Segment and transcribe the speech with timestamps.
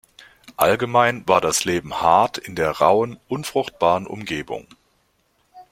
[0.57, 4.65] Allgemein war das Leben hart in der rauen, unfruchtbaren Umgebung.